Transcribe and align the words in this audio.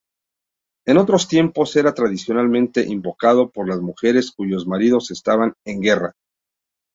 En 0.87 0.97
otros 0.97 1.27
tiempos 1.27 1.75
era 1.75 1.93
tradicionalmente 1.93 2.81
invocado 2.83 3.51
por 3.51 3.67
las 3.69 3.81
mujeres 3.81 4.31
cuyos 4.31 4.65
maridos 4.65 5.11
estaban 5.11 5.53
en 5.63 5.79
guerra. 5.79 6.13